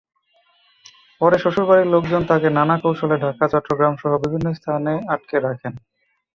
[1.21, 5.73] পরে শ্বশুরবাড়ির লোকজন তাঁকে নানা কৌশলে ঢাকা, চট্টগ্রামসহ বিভিন্ন স্থানে আটকে রাখেন।